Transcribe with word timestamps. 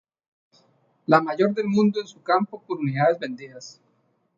La 1.05 1.21
mayor 1.21 1.53
del 1.53 1.67
mundo 1.67 2.01
en 2.01 2.07
su 2.07 2.23
campo 2.23 2.59
por 2.65 2.79
unidades 2.79 3.19
vendidas. 3.19 3.79